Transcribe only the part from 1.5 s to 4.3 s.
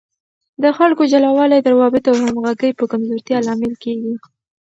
د روابطو او همغږۍ په کمزورتیا لامل کیږي.